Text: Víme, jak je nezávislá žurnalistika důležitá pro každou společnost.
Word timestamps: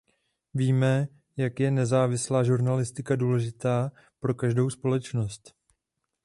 Víme, 0.53 1.07
jak 1.37 1.59
je 1.59 1.71
nezávislá 1.71 2.43
žurnalistika 2.43 3.15
důležitá 3.15 3.91
pro 4.19 4.33
každou 4.33 4.69
společnost. 4.69 5.55